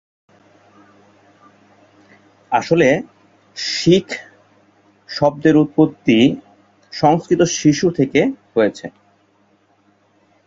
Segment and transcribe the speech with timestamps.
[2.51, 2.87] আসলে
[3.57, 4.07] শিখ
[5.09, 6.17] শব্দের উৎপত্তি
[6.93, 8.21] সংস্কৃত 'শিশু' থেকে
[8.55, 8.85] হয়েছে।